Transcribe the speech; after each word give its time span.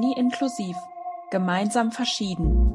Uni 0.00 0.14
inklusiv. 0.16 0.76
Gemeinsam 1.30 1.92
verschieden. 1.92 2.69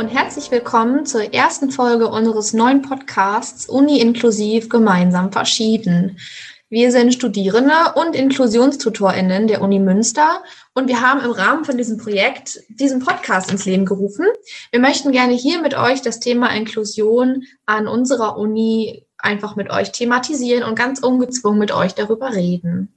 Und 0.00 0.08
herzlich 0.08 0.50
willkommen 0.50 1.04
zur 1.04 1.34
ersten 1.34 1.70
Folge 1.70 2.08
unseres 2.08 2.54
neuen 2.54 2.80
Podcasts 2.80 3.68
Uni 3.68 4.00
inklusiv 4.00 4.70
gemeinsam 4.70 5.30
verschieden. 5.30 6.18
Wir 6.70 6.90
sind 6.90 7.12
Studierende 7.12 7.74
und 7.96 8.16
Inklusionstutorinnen 8.16 9.46
der 9.46 9.60
Uni 9.60 9.78
Münster 9.78 10.42
und 10.72 10.88
wir 10.88 11.02
haben 11.02 11.20
im 11.20 11.32
Rahmen 11.32 11.66
von 11.66 11.76
diesem 11.76 11.98
Projekt 11.98 12.60
diesen 12.70 13.00
Podcast 13.00 13.50
ins 13.50 13.66
Leben 13.66 13.84
gerufen. 13.84 14.24
Wir 14.70 14.80
möchten 14.80 15.12
gerne 15.12 15.34
hier 15.34 15.60
mit 15.60 15.74
euch 15.76 16.00
das 16.00 16.18
Thema 16.18 16.46
Inklusion 16.46 17.44
an 17.66 17.86
unserer 17.86 18.38
Uni 18.38 19.04
einfach 19.18 19.54
mit 19.54 19.68
euch 19.68 19.92
thematisieren 19.92 20.62
und 20.62 20.78
ganz 20.78 21.00
ungezwungen 21.00 21.58
mit 21.58 21.72
euch 21.72 21.94
darüber 21.94 22.32
reden. 22.32 22.90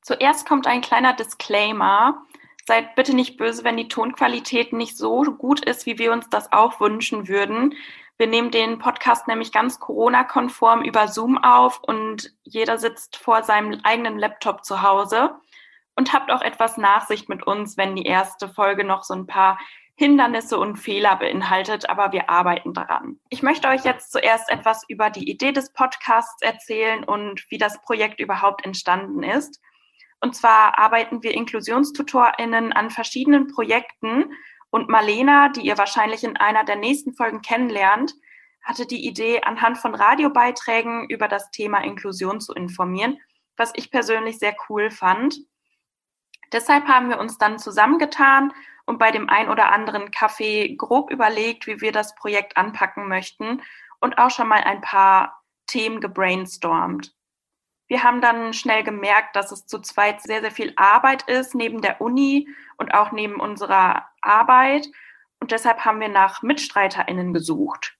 Zuerst 0.00 0.48
kommt 0.48 0.66
ein 0.66 0.80
kleiner 0.80 1.12
Disclaimer. 1.12 2.22
Seid 2.66 2.96
bitte 2.96 3.14
nicht 3.14 3.36
böse, 3.36 3.62
wenn 3.62 3.76
die 3.76 3.86
Tonqualität 3.86 4.72
nicht 4.72 4.98
so 4.98 5.22
gut 5.22 5.64
ist, 5.64 5.86
wie 5.86 5.98
wir 5.98 6.12
uns 6.12 6.28
das 6.28 6.52
auch 6.52 6.80
wünschen 6.80 7.28
würden. 7.28 7.74
Wir 8.18 8.26
nehmen 8.26 8.50
den 8.50 8.80
Podcast 8.80 9.28
nämlich 9.28 9.52
ganz 9.52 9.78
Corona-konform 9.78 10.82
über 10.82 11.06
Zoom 11.06 11.38
auf 11.38 11.80
und 11.82 12.34
jeder 12.42 12.78
sitzt 12.78 13.18
vor 13.18 13.44
seinem 13.44 13.80
eigenen 13.84 14.18
Laptop 14.18 14.64
zu 14.64 14.82
Hause 14.82 15.36
und 15.94 16.12
habt 16.12 16.32
auch 16.32 16.42
etwas 16.42 16.76
Nachsicht 16.76 17.28
mit 17.28 17.46
uns, 17.46 17.76
wenn 17.76 17.94
die 17.94 18.06
erste 18.06 18.48
Folge 18.48 18.82
noch 18.82 19.04
so 19.04 19.14
ein 19.14 19.28
paar 19.28 19.60
Hindernisse 19.94 20.58
und 20.58 20.76
Fehler 20.76 21.16
beinhaltet, 21.16 21.88
aber 21.88 22.10
wir 22.10 22.28
arbeiten 22.28 22.74
daran. 22.74 23.20
Ich 23.30 23.42
möchte 23.42 23.68
euch 23.68 23.84
jetzt 23.84 24.10
zuerst 24.10 24.50
etwas 24.50 24.82
über 24.88 25.08
die 25.08 25.30
Idee 25.30 25.52
des 25.52 25.72
Podcasts 25.72 26.42
erzählen 26.42 27.04
und 27.04 27.46
wie 27.48 27.58
das 27.58 27.80
Projekt 27.82 28.18
überhaupt 28.18 28.64
entstanden 28.64 29.22
ist. 29.22 29.60
Und 30.26 30.34
zwar 30.34 30.76
arbeiten 30.76 31.22
wir 31.22 31.34
InklusionstutorInnen 31.34 32.72
an 32.72 32.90
verschiedenen 32.90 33.46
Projekten 33.46 34.32
und 34.70 34.88
Marlena, 34.88 35.50
die 35.50 35.60
ihr 35.60 35.78
wahrscheinlich 35.78 36.24
in 36.24 36.36
einer 36.36 36.64
der 36.64 36.74
nächsten 36.74 37.14
Folgen 37.14 37.42
kennenlernt, 37.42 38.12
hatte 38.60 38.86
die 38.86 39.06
Idee, 39.06 39.42
anhand 39.42 39.78
von 39.78 39.94
Radiobeiträgen 39.94 41.08
über 41.08 41.28
das 41.28 41.52
Thema 41.52 41.84
Inklusion 41.84 42.40
zu 42.40 42.54
informieren, 42.54 43.20
was 43.56 43.70
ich 43.76 43.92
persönlich 43.92 44.40
sehr 44.40 44.56
cool 44.68 44.90
fand. 44.90 45.38
Deshalb 46.50 46.88
haben 46.88 47.08
wir 47.08 47.20
uns 47.20 47.38
dann 47.38 47.60
zusammengetan 47.60 48.52
und 48.84 48.98
bei 48.98 49.12
dem 49.12 49.30
ein 49.30 49.48
oder 49.48 49.70
anderen 49.70 50.10
Kaffee 50.10 50.74
grob 50.74 51.12
überlegt, 51.12 51.68
wie 51.68 51.80
wir 51.80 51.92
das 51.92 52.16
Projekt 52.16 52.56
anpacken 52.56 53.06
möchten 53.06 53.62
und 54.00 54.18
auch 54.18 54.30
schon 54.30 54.48
mal 54.48 54.64
ein 54.64 54.80
paar 54.80 55.40
Themen 55.68 56.00
gebrainstormt. 56.00 57.15
Wir 57.88 58.02
haben 58.02 58.20
dann 58.20 58.52
schnell 58.52 58.82
gemerkt, 58.82 59.36
dass 59.36 59.52
es 59.52 59.66
zu 59.66 59.80
zweit 59.80 60.20
sehr, 60.22 60.40
sehr 60.40 60.50
viel 60.50 60.72
Arbeit 60.76 61.28
ist, 61.28 61.54
neben 61.54 61.80
der 61.80 62.00
Uni 62.00 62.48
und 62.76 62.94
auch 62.94 63.12
neben 63.12 63.40
unserer 63.40 64.08
Arbeit. 64.20 64.88
Und 65.38 65.52
deshalb 65.52 65.84
haben 65.84 66.00
wir 66.00 66.08
nach 66.08 66.42
MitstreiterInnen 66.42 67.32
gesucht. 67.32 67.96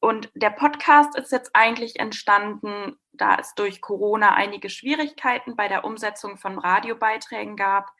Und 0.00 0.30
der 0.34 0.50
Podcast 0.50 1.16
ist 1.16 1.32
jetzt 1.32 1.50
eigentlich 1.54 1.98
entstanden, 1.98 2.96
da 3.12 3.36
es 3.36 3.54
durch 3.54 3.80
Corona 3.80 4.34
einige 4.34 4.68
Schwierigkeiten 4.68 5.56
bei 5.56 5.68
der 5.68 5.84
Umsetzung 5.84 6.36
von 6.36 6.58
Radiobeiträgen 6.58 7.56
gab. 7.56 7.90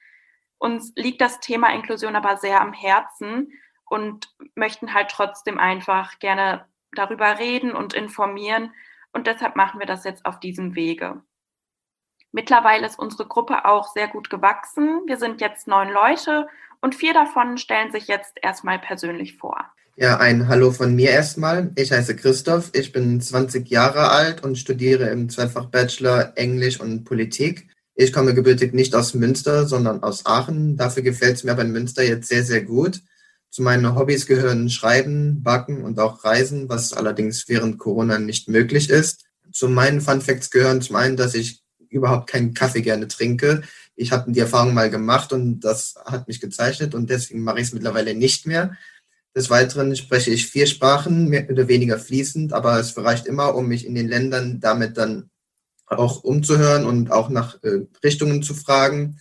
Uns 0.59 0.93
liegt 0.97 1.21
das 1.21 1.41
Thema 1.41 1.73
Inklusion 1.73 2.17
aber 2.17 2.37
sehr 2.37 2.61
am 2.61 2.73
Herzen 2.73 3.53
und 3.87 4.35
möchten 4.55 4.95
halt 4.95 5.11
trotzdem 5.11 5.59
einfach 5.59 6.19
gerne 6.19 6.67
darüber 6.93 7.39
reden 7.39 7.73
und 7.73 7.95
informieren 7.95 8.73
und 9.15 9.27
deshalb 9.27 9.57
machen 9.57 9.81
wir 9.81 9.87
das 9.87 10.05
jetzt 10.05 10.27
auf 10.27 10.41
diesem 10.41 10.75
Wege. 10.75 11.23
Mittlerweile 12.33 12.87
ist 12.87 12.99
unsere 12.99 13.27
Gruppe 13.27 13.65
auch 13.65 13.93
sehr 13.93 14.09
gut 14.09 14.29
gewachsen. 14.29 15.03
Wir 15.07 15.17
sind 15.19 15.41
jetzt 15.41 15.69
neun 15.69 15.89
Leute 15.89 16.49
und 16.81 16.97
vier 16.97 17.15
davon 17.15 17.59
stellen 17.59 17.93
sich 17.93 18.09
jetzt 18.09 18.39
erstmal 18.43 18.79
persönlich 18.79 19.37
vor. 19.37 19.65
Ja, 19.97 20.19
ein 20.19 20.49
Hallo 20.49 20.73
von 20.73 20.97
mir 20.97 21.11
erstmal. 21.11 21.71
Ich 21.77 21.93
heiße 21.93 22.17
Christoph, 22.17 22.71
ich 22.75 22.91
bin 22.91 23.21
20 23.21 23.69
Jahre 23.69 24.11
alt 24.11 24.43
und 24.43 24.59
studiere 24.59 25.09
im 25.11 25.29
Zweifach 25.29 25.67
Bachelor 25.67 26.33
Englisch 26.35 26.81
und 26.81 27.05
Politik. 27.05 27.69
Ich 27.95 28.13
komme 28.13 28.35
gebürtig 28.35 28.75
nicht 28.75 28.97
aus 28.97 29.15
Münster, 29.15 29.69
sondern 29.69 30.03
aus 30.03 30.27
Aachen. 30.27 30.77
Dafür 30.77 31.05
gefällt 31.05 31.37
es 31.37 31.45
mir 31.45 31.53
aber 31.53 31.63
in 31.63 31.71
Münster 31.71 32.03
jetzt 32.03 32.29
sehr, 32.29 32.43
sehr 32.43 32.63
gut. 32.63 33.01
Zu 33.55 33.63
meinen 33.63 33.95
Hobbys 33.95 34.27
gehören 34.27 34.69
Schreiben, 34.69 35.45
Backen 35.45 35.85
und 35.85 36.01
auch 36.01 36.25
Reisen, 36.25 36.69
was 36.69 36.93
allerdings 36.93 37.49
während 37.49 37.79
Corona 37.79 38.19
nicht 38.19 38.49
möglich 38.49 38.91
ist. 38.91 39.27
Zu 39.53 39.69
meinen 39.69 40.01
Fun 40.01 40.21
Facts 40.21 40.51
gehören 40.51 40.83
zum 40.83 40.97
einen, 40.97 41.17
dass 41.17 41.37
ich 41.37 41.63
überhaupt 41.89 42.29
keinen 42.29 42.53
Kaffee 42.53 42.83
gerne 42.83 43.07
trinke. 43.07 43.63
Ich 43.95 44.11
habe 44.11 44.33
die 44.33 44.41
Erfahrung 44.41 44.75
mal 44.75 44.91
gemacht 44.91 45.33
und 45.33 45.61
das 45.61 45.95
hat 46.05 46.27
mich 46.27 46.41
gezeichnet 46.41 46.97
und 46.97 47.09
deswegen 47.11 47.45
mache 47.45 47.61
ich 47.61 47.69
es 47.69 47.73
mittlerweile 47.73 48.17
nicht 48.17 48.45
mehr. 48.45 48.77
Des 49.37 49.51
Weiteren 49.51 49.95
spreche 49.95 50.33
ich 50.33 50.49
vier 50.49 50.67
Sprachen, 50.67 51.29
mehr 51.29 51.49
oder 51.49 51.69
weniger 51.69 52.01
fließend, 52.01 52.53
aber 52.53 52.81
es 52.81 52.97
reicht 52.97 53.27
immer, 53.27 53.55
um 53.55 53.69
mich 53.69 53.87
in 53.87 53.95
den 53.95 54.09
Ländern 54.09 54.59
damit 54.59 54.99
dann 54.99 55.31
auch 55.87 56.25
umzuhören 56.25 56.85
und 56.87 57.13
auch 57.13 57.29
nach 57.29 57.63
äh, 57.63 57.87
Richtungen 58.03 58.43
zu 58.43 58.53
fragen. 58.53 59.21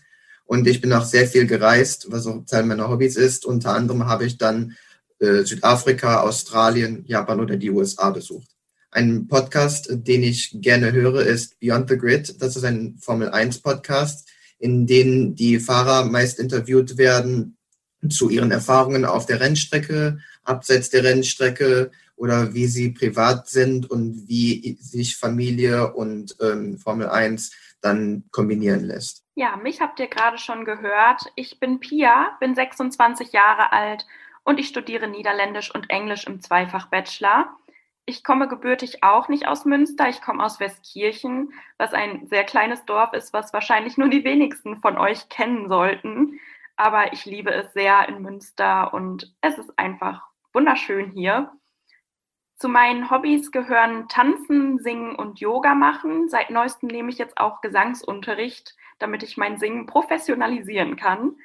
Und 0.53 0.68
ich 0.68 0.81
bin 0.81 0.94
auch 0.94 1.03
sehr 1.03 1.25
viel 1.25 1.47
gereist, 1.47 2.12
was 2.12 2.28
auch 2.28 2.46
Teil 2.46 2.64
meiner 2.64 2.88
Hobbys 2.88 3.16
ist. 3.16 3.44
Unter 3.44 3.74
anderem 3.74 4.06
habe 4.06 4.25
ich 4.25 4.38
dann 4.38 4.78
äh, 5.18 5.41
Südafrika, 5.41 6.22
Australien, 6.22 7.03
Japan 7.08 7.40
oder 7.40 7.58
die 7.58 7.72
USA 7.72 8.12
besucht. 8.12 8.50
Ein 8.91 9.28
Podcast, 9.28 9.88
den 9.90 10.22
ich 10.22 10.52
gerne 10.62 10.91
höre, 10.91 11.25
ist 11.25 11.59
Beyond 11.59 11.90
the 11.90 11.97
Grid. 11.97 12.40
Das 12.40 12.56
ist 12.56 12.66
ein 12.66 13.00
Formel 13.00 13.30
1 13.30 13.64
Podcast, 13.64 14.30
in 14.59 14.86
dem 14.86 15.34
die 15.34 15.59
Fahrer 15.59 16.06
meist 16.06 16.38
interviewt 16.38 17.00
werden 17.00 17.58
zu 18.08 18.30
ihren 18.30 18.52
Erfahrungen 18.52 19.06
auf 19.06 19.25
der 19.25 19.40
Rennstrecke, 19.40 20.20
abseits 20.44 20.91
der 20.91 21.03
Rennstrecke 21.03 21.90
oder 22.16 22.53
wie 22.53 22.68
sie 22.68 22.91
privat 22.91 23.50
sind 23.50 23.90
und 23.90 24.28
wie 24.28 24.78
sich 24.80 25.18
Familie 25.18 25.94
und 25.96 26.35
ähm, 26.40 26.78
Formel 26.78 27.08
1 27.08 27.50
dann 27.81 28.25
kombinieren 28.30 28.84
lässt. 28.84 29.22
Ja, 29.35 29.55
mich 29.55 29.81
habt 29.81 29.99
ihr 29.99 30.07
gerade 30.07 30.38
schon 30.38 30.63
gehört. 30.63 31.31
Ich 31.35 31.59
bin 31.59 31.79
Pia, 31.79 32.38
bin 32.39 32.53
26 32.53 33.31
Jahre 33.31 33.71
alt 33.71 34.05
und 34.44 34.59
ich 34.59 34.67
studiere 34.67 35.07
Niederländisch 35.07 35.73
und 35.73 35.89
Englisch 35.89 36.27
im 36.27 36.39
Zweifach-Bachelor. 36.39 37.49
Ich 38.05 38.23
komme 38.23 38.47
gebürtig 38.47 39.03
auch 39.03 39.29
nicht 39.29 39.47
aus 39.47 39.66
Münster, 39.66 40.07
ich 40.09 40.22
komme 40.22 40.43
aus 40.43 40.59
Westkirchen, 40.59 41.53
was 41.77 41.93
ein 41.93 42.27
sehr 42.27 42.43
kleines 42.43 42.85
Dorf 42.85 43.13
ist, 43.13 43.33
was 43.33 43.53
wahrscheinlich 43.53 43.97
nur 43.97 44.09
die 44.09 44.23
wenigsten 44.23 44.81
von 44.81 44.97
euch 44.97 45.29
kennen 45.29 45.67
sollten. 45.67 46.39
Aber 46.75 47.13
ich 47.13 47.25
liebe 47.25 47.51
es 47.51 47.73
sehr 47.73 48.07
in 48.09 48.22
Münster 48.22 48.93
und 48.93 49.33
es 49.41 49.57
ist 49.57 49.79
einfach 49.79 50.27
wunderschön 50.51 51.09
hier. 51.11 51.51
Zu 52.57 52.69
meinen 52.69 53.09
Hobbys 53.09 53.51
gehören 53.51 54.07
Tanzen, 54.09 54.77
Singen 54.79 55.16
und 55.16 55.39
Yoga 55.39 55.73
machen. 55.73 56.29
Seit 56.29 56.51
neuestem 56.51 56.88
nehme 56.88 57.09
ich 57.09 57.17
jetzt 57.17 57.38
auch 57.39 57.61
Gesangsunterricht, 57.61 58.75
damit 59.03 59.22
ich 59.22 59.38
mein 59.38 59.58
Singen 59.58 59.86
professionalisieren 59.86 60.96
kann. 60.96 61.35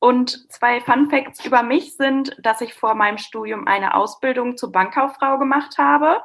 Und 0.00 0.52
zwei 0.52 0.80
Fun 0.80 1.08
Facts 1.08 1.44
über 1.44 1.62
mich 1.62 1.96
sind, 1.96 2.36
dass 2.40 2.60
ich 2.60 2.74
vor 2.74 2.94
meinem 2.94 3.18
Studium 3.18 3.66
eine 3.66 3.94
Ausbildung 3.94 4.56
zur 4.56 4.70
Bankkauffrau 4.70 5.38
gemacht 5.38 5.78
habe 5.78 6.22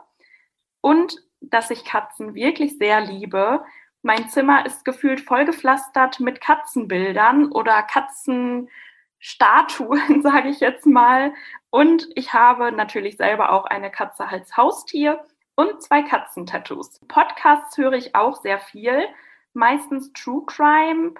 und 0.81 1.15
dass 1.41 1.71
ich 1.71 1.85
Katzen 1.85 2.35
wirklich 2.35 2.77
sehr 2.77 3.01
liebe. 3.01 3.63
Mein 4.01 4.29
Zimmer 4.29 4.65
ist 4.65 4.85
gefühlt 4.85 5.21
vollgepflastert 5.21 6.19
mit 6.19 6.41
Katzenbildern 6.41 7.51
oder 7.51 7.81
Katzen 7.83 8.69
Statuen, 9.19 10.21
sage 10.23 10.49
ich 10.49 10.59
jetzt 10.59 10.85
mal. 10.85 11.33
Und 11.69 12.09
ich 12.15 12.33
habe 12.33 12.71
natürlich 12.71 13.17
selber 13.17 13.53
auch 13.53 13.65
eine 13.65 13.89
Katze 13.89 14.27
als 14.27 14.57
Haustier 14.57 15.25
und 15.55 15.81
zwei 15.81 16.03
Katzentattoos. 16.03 16.99
Podcasts 17.07 17.77
höre 17.77 17.93
ich 17.93 18.15
auch 18.15 18.41
sehr 18.41 18.59
viel, 18.59 19.07
meistens 19.53 20.11
True 20.13 20.43
Crime, 20.45 21.13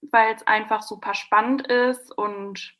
weil 0.00 0.34
es 0.34 0.46
einfach 0.46 0.82
super 0.82 1.14
spannend 1.14 1.66
ist 1.66 2.16
und 2.16 2.74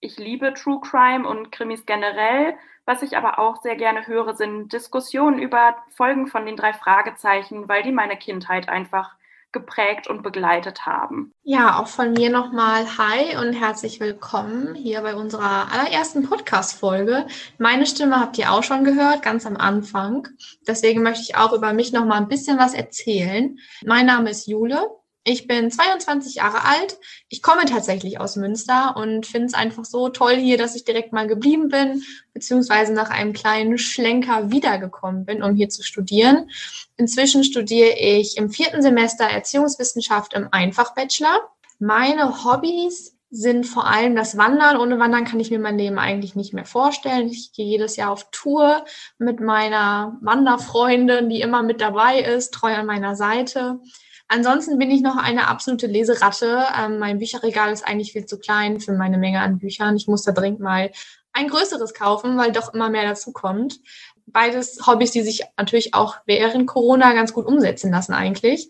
ich 0.00 0.16
liebe 0.18 0.54
True 0.54 0.80
Crime 0.80 1.28
und 1.28 1.50
Krimis 1.50 1.84
generell. 1.84 2.56
Was 2.84 3.02
ich 3.02 3.16
aber 3.16 3.38
auch 3.38 3.60
sehr 3.60 3.76
gerne 3.76 4.06
höre, 4.06 4.34
sind 4.34 4.72
Diskussionen 4.72 5.38
über 5.38 5.76
Folgen 5.90 6.26
von 6.26 6.46
den 6.46 6.56
drei 6.56 6.72
Fragezeichen, 6.72 7.68
weil 7.68 7.82
die 7.82 7.92
meine 7.92 8.16
Kindheit 8.16 8.68
einfach 8.68 9.17
geprägt 9.58 10.06
und 10.06 10.22
begleitet 10.22 10.86
haben. 10.86 11.32
Ja, 11.42 11.80
auch 11.80 11.88
von 11.88 12.12
mir 12.12 12.30
nochmal 12.30 12.84
Hi 12.96 13.36
und 13.36 13.54
herzlich 13.54 13.98
willkommen 13.98 14.76
hier 14.76 15.00
bei 15.02 15.16
unserer 15.16 15.72
allerersten 15.72 16.28
Podcast-Folge. 16.28 17.26
Meine 17.58 17.86
Stimme 17.86 18.20
habt 18.20 18.38
ihr 18.38 18.52
auch 18.52 18.62
schon 18.62 18.84
gehört, 18.84 19.22
ganz 19.22 19.46
am 19.46 19.56
Anfang. 19.56 20.28
Deswegen 20.66 21.02
möchte 21.02 21.22
ich 21.22 21.36
auch 21.36 21.52
über 21.52 21.72
mich 21.72 21.92
nochmal 21.92 22.18
ein 22.18 22.28
bisschen 22.28 22.56
was 22.58 22.72
erzählen. 22.72 23.58
Mein 23.84 24.06
Name 24.06 24.30
ist 24.30 24.46
Jule. 24.46 24.97
Ich 25.30 25.46
bin 25.46 25.70
22 25.70 26.36
Jahre 26.36 26.64
alt. 26.64 26.96
Ich 27.28 27.42
komme 27.42 27.66
tatsächlich 27.66 28.18
aus 28.18 28.36
Münster 28.36 28.96
und 28.96 29.26
finde 29.26 29.48
es 29.48 29.52
einfach 29.52 29.84
so 29.84 30.08
toll 30.08 30.36
hier, 30.36 30.56
dass 30.56 30.74
ich 30.74 30.86
direkt 30.86 31.12
mal 31.12 31.26
geblieben 31.26 31.68
bin, 31.68 32.02
beziehungsweise 32.32 32.94
nach 32.94 33.10
einem 33.10 33.34
kleinen 33.34 33.76
Schlenker 33.76 34.50
wiedergekommen 34.50 35.26
bin, 35.26 35.42
um 35.42 35.54
hier 35.54 35.68
zu 35.68 35.82
studieren. 35.82 36.48
Inzwischen 36.96 37.44
studiere 37.44 37.98
ich 37.98 38.38
im 38.38 38.48
vierten 38.48 38.80
Semester 38.80 39.24
Erziehungswissenschaft 39.24 40.32
im 40.32 40.48
Einfach-Bachelor. 40.50 41.42
Meine 41.78 42.42
Hobbys 42.44 43.14
sind 43.30 43.66
vor 43.66 43.86
allem 43.86 44.16
das 44.16 44.38
Wandern. 44.38 44.78
Ohne 44.78 44.98
Wandern 44.98 45.26
kann 45.26 45.40
ich 45.40 45.50
mir 45.50 45.58
mein 45.58 45.76
Leben 45.76 45.98
eigentlich 45.98 46.36
nicht 46.36 46.54
mehr 46.54 46.64
vorstellen. 46.64 47.28
Ich 47.28 47.52
gehe 47.52 47.66
jedes 47.66 47.96
Jahr 47.96 48.12
auf 48.12 48.30
Tour 48.30 48.82
mit 49.18 49.40
meiner 49.40 50.16
Wanderfreundin, 50.22 51.28
die 51.28 51.42
immer 51.42 51.62
mit 51.62 51.82
dabei 51.82 52.20
ist, 52.20 52.54
treu 52.54 52.72
an 52.72 52.86
meiner 52.86 53.14
Seite. 53.14 53.80
Ansonsten 54.28 54.78
bin 54.78 54.90
ich 54.90 55.00
noch 55.00 55.16
eine 55.16 55.48
absolute 55.48 55.86
Leseratte. 55.86 56.64
Ähm, 56.78 56.98
mein 56.98 57.18
Bücherregal 57.18 57.72
ist 57.72 57.86
eigentlich 57.86 58.12
viel 58.12 58.26
zu 58.26 58.38
klein 58.38 58.78
für 58.78 58.92
meine 58.92 59.16
Menge 59.16 59.40
an 59.40 59.58
Büchern. 59.58 59.96
Ich 59.96 60.06
muss 60.06 60.22
da 60.22 60.32
dringend 60.32 60.60
mal 60.60 60.90
ein 61.32 61.48
größeres 61.48 61.94
kaufen, 61.94 62.36
weil 62.36 62.52
doch 62.52 62.74
immer 62.74 62.90
mehr 62.90 63.04
dazu 63.04 63.32
kommt. 63.32 63.80
Beides 64.26 64.86
Hobbys, 64.86 65.12
die 65.12 65.22
sich 65.22 65.42
natürlich 65.56 65.94
auch 65.94 66.16
während 66.26 66.66
Corona 66.66 67.14
ganz 67.14 67.32
gut 67.32 67.46
umsetzen 67.46 67.90
lassen 67.90 68.12
eigentlich. 68.12 68.68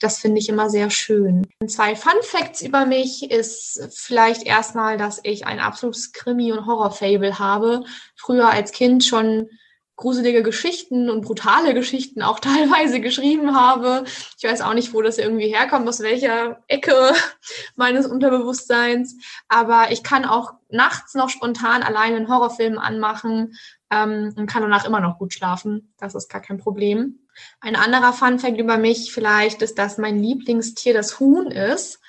Das 0.00 0.18
finde 0.18 0.40
ich 0.40 0.48
immer 0.48 0.70
sehr 0.70 0.90
schön. 0.90 1.46
Zwei 1.66 1.94
Fun 1.96 2.20
Facts 2.22 2.62
über 2.62 2.86
mich 2.86 3.30
ist 3.30 3.88
vielleicht 3.94 4.44
erstmal, 4.44 4.96
dass 4.96 5.20
ich 5.22 5.46
ein 5.46 5.60
absolutes 5.60 6.12
Krimi- 6.12 6.52
und 6.52 6.66
Horror-Fable 6.66 7.38
habe. 7.38 7.84
Früher 8.16 8.50
als 8.50 8.72
Kind 8.72 9.04
schon 9.04 9.48
gruselige 9.96 10.42
Geschichten 10.42 11.08
und 11.08 11.22
brutale 11.22 11.74
Geschichten 11.74 12.22
auch 12.22 12.40
teilweise 12.40 13.00
geschrieben 13.00 13.56
habe. 13.56 14.04
Ich 14.36 14.44
weiß 14.44 14.60
auch 14.62 14.74
nicht, 14.74 14.92
wo 14.92 15.02
das 15.02 15.18
irgendwie 15.18 15.54
herkommt, 15.54 15.88
aus 15.88 16.00
welcher 16.00 16.62
Ecke 16.68 17.12
meines 17.76 18.06
Unterbewusstseins. 18.06 19.16
Aber 19.48 19.92
ich 19.92 20.02
kann 20.02 20.24
auch 20.24 20.54
nachts 20.68 21.14
noch 21.14 21.28
spontan 21.28 21.82
alleine 21.82 22.16
einen 22.16 22.28
Horrorfilm 22.28 22.78
anmachen 22.78 23.54
ähm, 23.90 24.34
und 24.36 24.46
kann 24.46 24.62
danach 24.62 24.84
immer 24.84 25.00
noch 25.00 25.18
gut 25.18 25.32
schlafen. 25.32 25.92
Das 25.98 26.14
ist 26.14 26.28
gar 26.28 26.40
kein 26.40 26.58
Problem. 26.58 27.20
Ein 27.60 27.76
anderer 27.76 28.12
Funfact 28.12 28.58
über 28.58 28.78
mich 28.78 29.12
vielleicht 29.12 29.62
ist, 29.62 29.78
dass 29.78 29.98
mein 29.98 30.18
Lieblingstier 30.18 30.94
das 30.94 31.18
Huhn 31.20 31.50
ist. 31.50 32.00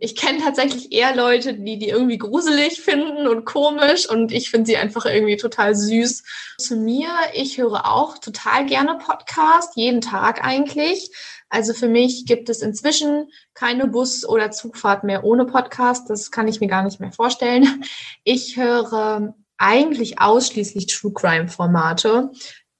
Ich 0.00 0.16
kenne 0.16 0.38
tatsächlich 0.38 0.92
eher 0.92 1.14
Leute, 1.14 1.54
die 1.54 1.78
die 1.78 1.88
irgendwie 1.88 2.18
gruselig 2.18 2.80
finden 2.80 3.26
und 3.26 3.44
komisch 3.44 4.08
und 4.08 4.32
ich 4.32 4.50
finde 4.50 4.66
sie 4.66 4.76
einfach 4.76 5.06
irgendwie 5.06 5.36
total 5.36 5.74
süß. 5.74 6.24
Zu 6.58 6.76
mir, 6.76 7.08
ich 7.34 7.58
höre 7.58 7.86
auch 7.86 8.18
total 8.18 8.66
gerne 8.66 8.98
Podcast, 8.98 9.76
jeden 9.76 10.00
Tag 10.00 10.44
eigentlich. 10.44 11.10
Also 11.48 11.74
für 11.74 11.88
mich 11.88 12.24
gibt 12.24 12.48
es 12.48 12.62
inzwischen 12.62 13.28
keine 13.54 13.86
Bus- 13.86 14.26
oder 14.26 14.50
Zugfahrt 14.50 15.04
mehr 15.04 15.22
ohne 15.22 15.44
Podcast. 15.44 16.08
Das 16.08 16.30
kann 16.30 16.48
ich 16.48 16.60
mir 16.60 16.68
gar 16.68 16.82
nicht 16.82 16.98
mehr 16.98 17.12
vorstellen. 17.12 17.84
Ich 18.24 18.56
höre 18.56 19.34
eigentlich 19.58 20.18
ausschließlich 20.18 20.86
True 20.86 21.12
Crime 21.12 21.48
Formate 21.48 22.30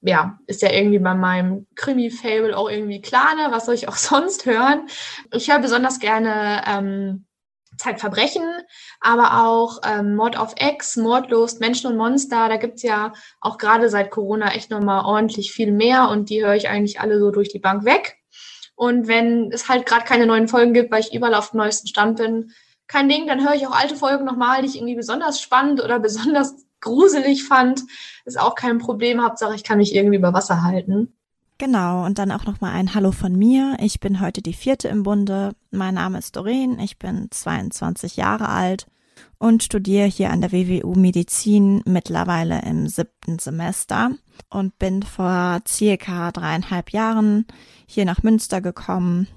ja, 0.02 0.38
ist 0.46 0.62
ja 0.62 0.72
irgendwie 0.72 0.98
bei 0.98 1.14
meinem 1.14 1.66
Krimi-Fable 1.76 2.56
auch 2.56 2.68
irgendwie 2.68 3.00
klar, 3.00 3.34
ne? 3.36 3.48
Was 3.50 3.66
soll 3.66 3.74
ich 3.74 3.88
auch 3.88 3.96
sonst 3.96 4.46
hören? 4.46 4.88
Ich 5.32 5.50
höre 5.50 5.60
besonders 5.60 6.00
gerne 6.00 6.62
ähm, 6.66 7.26
Zeitverbrechen, 7.78 8.42
aber 9.00 9.44
auch 9.46 9.80
ähm, 9.84 10.14
Mord 10.16 10.36
auf 10.36 10.54
Ex, 10.56 10.96
Mordlust, 10.96 11.60
Menschen 11.60 11.90
und 11.90 11.96
Monster. 11.96 12.48
Da 12.48 12.56
gibt's 12.56 12.82
ja 12.82 13.12
auch 13.40 13.58
gerade 13.58 13.88
seit 13.88 14.10
Corona 14.10 14.52
echt 14.54 14.70
nochmal 14.70 15.04
ordentlich 15.04 15.52
viel 15.52 15.72
mehr 15.72 16.08
und 16.08 16.28
die 16.28 16.44
höre 16.44 16.54
ich 16.54 16.68
eigentlich 16.68 17.00
alle 17.00 17.18
so 17.18 17.30
durch 17.30 17.48
die 17.48 17.60
Bank 17.60 17.84
weg. 17.84 18.18
Und 18.74 19.06
wenn 19.06 19.52
es 19.52 19.68
halt 19.68 19.86
gerade 19.86 20.04
keine 20.04 20.26
neuen 20.26 20.48
Folgen 20.48 20.74
gibt, 20.74 20.90
weil 20.90 21.00
ich 21.00 21.14
überall 21.14 21.34
auf 21.34 21.50
dem 21.50 21.58
neuesten 21.58 21.86
Stand 21.86 22.18
bin, 22.18 22.52
kein 22.88 23.08
Ding, 23.08 23.26
dann 23.26 23.42
höre 23.42 23.54
ich 23.54 23.66
auch 23.66 23.78
alte 23.78 23.96
Folgen 23.96 24.24
nochmal, 24.24 24.62
die 24.62 24.68
ich 24.68 24.76
irgendwie 24.76 24.96
besonders 24.96 25.40
spannend 25.40 25.82
oder 25.82 25.98
besonders 26.00 26.66
gruselig 26.82 27.44
fand, 27.44 27.82
ist 28.26 28.38
auch 28.38 28.54
kein 28.54 28.78
Problem. 28.78 29.22
Hauptsache, 29.22 29.54
ich 29.54 29.64
kann 29.64 29.78
mich 29.78 29.94
irgendwie 29.94 30.18
über 30.18 30.34
Wasser 30.34 30.62
halten. 30.62 31.14
Genau, 31.56 32.04
und 32.04 32.18
dann 32.18 32.32
auch 32.32 32.44
nochmal 32.44 32.72
ein 32.72 32.94
Hallo 32.94 33.12
von 33.12 33.34
mir. 33.34 33.76
Ich 33.80 34.00
bin 34.00 34.20
heute 34.20 34.42
die 34.42 34.52
vierte 34.52 34.88
im 34.88 35.04
Bunde. 35.04 35.54
Mein 35.70 35.94
Name 35.94 36.18
ist 36.18 36.36
Doreen, 36.36 36.78
ich 36.80 36.98
bin 36.98 37.28
22 37.30 38.16
Jahre 38.16 38.48
alt 38.48 38.86
und 39.38 39.62
studiere 39.62 40.06
hier 40.06 40.30
an 40.30 40.40
der 40.40 40.52
WWU 40.52 40.94
Medizin 40.94 41.82
mittlerweile 41.84 42.62
im 42.62 42.88
siebten 42.88 43.38
Semester 43.38 44.10
und 44.50 44.78
bin 44.78 45.02
vor 45.02 45.60
circa 45.66 46.32
dreieinhalb 46.32 46.90
Jahren 46.90 47.46
hier 47.86 48.04
nach 48.04 48.22
Münster 48.22 48.60
gekommen. 48.60 49.28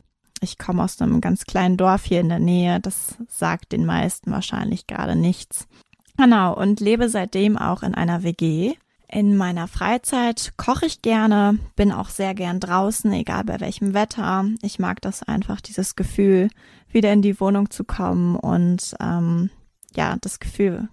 Ich 0.42 0.58
komme 0.58 0.84
aus 0.84 1.02
einem 1.02 1.22
ganz 1.22 1.46
kleinen 1.46 1.78
Dorf 1.78 2.06
hier 2.06 2.20
in 2.22 2.30
der 2.30 2.40
Nähe. 2.40 2.80
Das 2.80 3.16
sagt 3.28 3.72
den 3.72 3.86
meisten 3.86 4.32
wahrscheinlich 4.32 4.86
gerade 4.86 5.16
nichts. 5.16 5.68
Genau, 6.18 6.56
und 6.56 6.80
lebe 6.80 7.10
seitdem 7.10 7.58
auch 7.58 7.84
in 7.84 7.94
einer 7.94 8.24
WG. 8.24 8.76
In 9.08 9.38
meiner 9.38 9.68
Freizeit 9.68 10.54
koche 10.58 10.88
ich 10.88 11.02
gerne, 11.02 11.60
bin 11.76 11.92
auch 11.92 12.10
sehr 12.10 12.34
gern 12.34 12.60
draußen, 12.60 13.12
egal 13.14 13.44
bei 13.44 13.60
welchem 13.60 13.94
Wetter. 13.94 14.46
Ich 14.62 14.80
mag 14.80 15.02
das 15.02 15.24
einfach, 15.24 15.62
dieses 15.62 15.96
Gefühl, 15.96 16.50
wieder 16.90 17.14
in 17.14 17.22
die 17.22 17.40
Wohnung 17.40 17.70
zu 17.70 17.84
kommen 17.84 18.36
und 18.36 18.96
ähm, 19.00 19.50
ja, 19.96 20.18
das 20.22 20.40
Gefühl, 20.40 20.90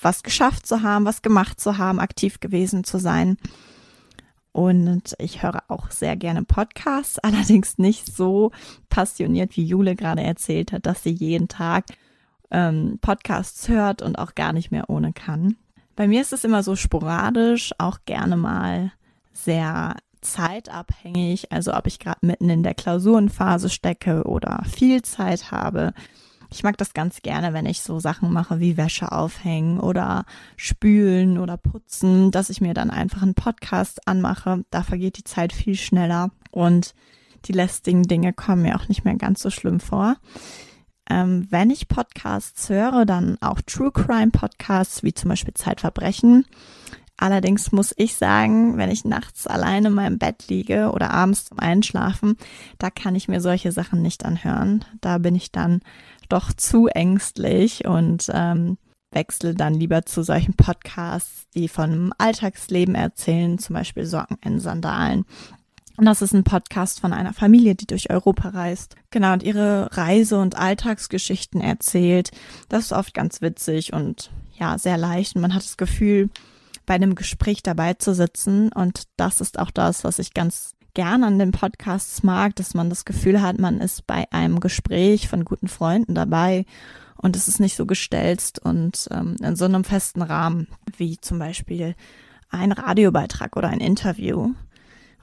was 0.00 0.22
geschafft 0.22 0.66
zu 0.66 0.82
haben, 0.82 1.04
was 1.06 1.22
gemacht 1.22 1.60
zu 1.60 1.78
haben, 1.78 1.98
aktiv 1.98 2.40
gewesen 2.40 2.84
zu 2.84 2.98
sein. 2.98 3.36
Und 4.52 5.16
ich 5.18 5.42
höre 5.42 5.64
auch 5.68 5.90
sehr 5.90 6.16
gerne 6.16 6.44
Podcasts, 6.44 7.18
allerdings 7.22 7.78
nicht 7.78 8.14
so 8.14 8.52
passioniert, 8.88 9.56
wie 9.56 9.64
Jule 9.64 9.96
gerade 9.96 10.22
erzählt 10.22 10.72
hat, 10.72 10.86
dass 10.86 11.02
sie 11.02 11.10
jeden 11.10 11.48
Tag 11.48 11.86
ähm, 12.54 12.98
Podcasts 13.00 13.68
hört 13.68 14.00
und 14.00 14.16
auch 14.16 14.34
gar 14.36 14.52
nicht 14.52 14.70
mehr 14.70 14.88
ohne 14.88 15.12
kann. 15.12 15.56
Bei 15.96 16.06
mir 16.06 16.22
ist 16.22 16.32
es 16.32 16.44
immer 16.44 16.62
so 16.62 16.76
sporadisch, 16.76 17.72
auch 17.78 17.98
gerne 18.06 18.36
mal 18.36 18.92
sehr 19.32 19.96
zeitabhängig, 20.20 21.52
also 21.52 21.74
ob 21.74 21.86
ich 21.86 21.98
gerade 21.98 22.24
mitten 22.24 22.48
in 22.48 22.62
der 22.62 22.74
Klausurenphase 22.74 23.68
stecke 23.68 24.24
oder 24.24 24.62
viel 24.64 25.02
Zeit 25.02 25.50
habe. 25.50 25.92
Ich 26.50 26.62
mag 26.62 26.78
das 26.78 26.94
ganz 26.94 27.22
gerne, 27.22 27.52
wenn 27.52 27.66
ich 27.66 27.82
so 27.82 27.98
Sachen 27.98 28.32
mache 28.32 28.60
wie 28.60 28.76
Wäsche 28.76 29.10
aufhängen 29.10 29.80
oder 29.80 30.24
spülen 30.56 31.38
oder 31.38 31.56
putzen, 31.56 32.30
dass 32.30 32.48
ich 32.48 32.60
mir 32.60 32.74
dann 32.74 32.90
einfach 32.90 33.22
einen 33.22 33.34
Podcast 33.34 34.06
anmache. 34.06 34.64
Da 34.70 34.84
vergeht 34.84 35.18
die 35.18 35.24
Zeit 35.24 35.52
viel 35.52 35.74
schneller 35.74 36.30
und 36.52 36.94
die 37.46 37.52
lästigen 37.52 38.04
Dinge 38.04 38.32
kommen 38.32 38.62
mir 38.62 38.76
auch 38.76 38.88
nicht 38.88 39.04
mehr 39.04 39.16
ganz 39.16 39.42
so 39.42 39.50
schlimm 39.50 39.80
vor. 39.80 40.16
Ähm, 41.10 41.46
wenn 41.50 41.70
ich 41.70 41.88
Podcasts 41.88 42.68
höre, 42.68 43.04
dann 43.04 43.36
auch 43.40 43.60
True 43.60 43.92
Crime 43.92 44.30
Podcasts, 44.30 45.02
wie 45.02 45.12
zum 45.12 45.28
Beispiel 45.28 45.54
Zeitverbrechen. 45.54 46.46
Allerdings 47.16 47.70
muss 47.70 47.94
ich 47.96 48.16
sagen, 48.16 48.76
wenn 48.76 48.90
ich 48.90 49.04
nachts 49.04 49.46
alleine 49.46 49.88
in 49.88 49.94
meinem 49.94 50.18
Bett 50.18 50.48
liege 50.48 50.90
oder 50.90 51.10
abends 51.10 51.44
zum 51.44 51.60
Einschlafen, 51.60 52.36
da 52.78 52.90
kann 52.90 53.14
ich 53.14 53.28
mir 53.28 53.40
solche 53.40 53.70
Sachen 53.70 54.02
nicht 54.02 54.24
anhören. 54.24 54.84
Da 55.00 55.18
bin 55.18 55.36
ich 55.36 55.52
dann 55.52 55.80
doch 56.28 56.52
zu 56.52 56.88
ängstlich 56.88 57.86
und 57.86 58.30
ähm, 58.34 58.78
wechsle 59.12 59.54
dann 59.54 59.74
lieber 59.74 60.04
zu 60.04 60.24
solchen 60.24 60.54
Podcasts, 60.54 61.46
die 61.54 61.68
von 61.68 61.92
einem 61.92 62.12
Alltagsleben 62.18 62.96
erzählen, 62.96 63.58
zum 63.58 63.74
Beispiel 63.74 64.06
Socken 64.06 64.38
in 64.44 64.58
Sandalen 64.58 65.24
und 65.96 66.04
das 66.06 66.22
ist 66.22 66.34
ein 66.34 66.44
Podcast 66.44 67.00
von 67.00 67.12
einer 67.12 67.32
Familie, 67.32 67.74
die 67.74 67.86
durch 67.86 68.10
Europa 68.10 68.48
reist. 68.48 68.96
Genau, 69.10 69.32
und 69.32 69.42
ihre 69.42 69.88
Reise- 69.92 70.40
und 70.40 70.56
Alltagsgeschichten 70.56 71.60
erzählt. 71.60 72.30
Das 72.68 72.86
ist 72.86 72.92
oft 72.92 73.14
ganz 73.14 73.40
witzig 73.40 73.92
und 73.92 74.30
ja, 74.58 74.78
sehr 74.78 74.96
leicht. 74.96 75.36
Und 75.36 75.42
man 75.42 75.54
hat 75.54 75.62
das 75.62 75.76
Gefühl, 75.76 76.30
bei 76.86 76.94
einem 76.94 77.14
Gespräch 77.14 77.62
dabei 77.62 77.94
zu 77.94 78.14
sitzen. 78.14 78.70
Und 78.72 79.04
das 79.16 79.40
ist 79.40 79.58
auch 79.58 79.70
das, 79.70 80.04
was 80.04 80.18
ich 80.18 80.34
ganz 80.34 80.74
gern 80.94 81.24
an 81.24 81.38
den 81.38 81.50
Podcasts 81.50 82.22
mag, 82.22 82.54
dass 82.56 82.74
man 82.74 82.88
das 82.88 83.04
Gefühl 83.04 83.42
hat, 83.42 83.58
man 83.58 83.80
ist 83.80 84.06
bei 84.06 84.26
einem 84.30 84.60
Gespräch 84.60 85.28
von 85.28 85.44
guten 85.44 85.68
Freunden 85.68 86.14
dabei 86.14 86.66
und 87.16 87.36
es 87.36 87.48
ist 87.48 87.58
nicht 87.58 87.76
so 87.76 87.84
gestelzt 87.84 88.60
und 88.60 89.08
ähm, 89.10 89.36
in 89.42 89.56
so 89.56 89.64
einem 89.64 89.82
festen 89.82 90.22
Rahmen 90.22 90.68
wie 90.96 91.18
zum 91.18 91.40
Beispiel 91.40 91.96
ein 92.50 92.70
Radiobeitrag 92.70 93.56
oder 93.56 93.68
ein 93.68 93.80
Interview. 93.80 94.52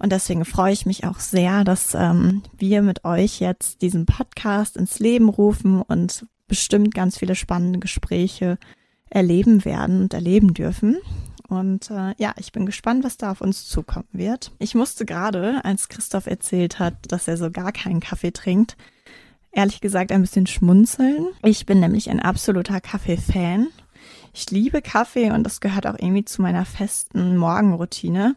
Und 0.02 0.12
deswegen 0.12 0.46
freue 0.46 0.74
ich 0.74 0.88
mich 0.88 1.06
auch 1.06 1.20
sehr, 1.20 1.64
dass 1.64 1.94
ähm, 1.94 2.42
wir 2.58 2.82
mit 2.82 3.06
euch 3.06 3.40
jetzt 3.40 3.84
diesen 3.84 4.08
Podcast 4.08 4.76
ins 4.76 4.98
Leben 4.98 5.30
rufen 5.30 5.84
und 5.84 6.26
bestimmt 6.48 6.96
ganz 6.96 7.20
viele 7.20 7.36
spannende 7.36 7.78
Gespräche 7.78 8.58
erleben 9.12 9.64
werden 9.64 10.02
und 10.02 10.14
erleben 10.16 10.56
dürfen. 10.56 10.98
Und 11.48 11.92
äh, 11.92 12.16
ja, 12.18 12.34
ich 12.38 12.52
bin 12.52 12.66
gespannt, 12.66 13.04
was 13.04 13.18
da 13.18 13.30
auf 13.30 13.42
uns 13.42 13.68
zukommen 13.68 14.08
wird. 14.12 14.52
Ich 14.58 14.74
musste 14.74 15.06
gerade, 15.06 15.64
als 15.66 15.88
Christoph 15.88 16.26
erzählt 16.26 16.80
hat, 16.80 16.96
dass 17.10 17.28
er 17.28 17.38
so 17.38 17.52
gar 17.52 17.72
keinen 17.72 18.00
Kaffee 18.00 18.32
trinkt, 18.32 18.78
ehrlich 19.52 19.82
gesagt 19.82 20.12
ein 20.12 20.22
bisschen 20.22 20.48
schmunzeln. 20.48 21.28
Ich 21.44 21.68
bin 21.68 21.80
nämlich 21.80 22.10
ein 22.10 22.22
absoluter 22.22 22.82
Kaffee-Fan. 22.82 23.68
Ich 24.34 24.50
liebe 24.50 24.82
Kaffee 24.82 25.30
und 25.30 25.44
das 25.44 25.62
gehört 25.62 25.86
auch 25.86 26.00
irgendwie 26.00 26.26
zu 26.26 26.42
meiner 26.42 26.66
festen 26.66 27.38
Morgenroutine. 27.38 28.36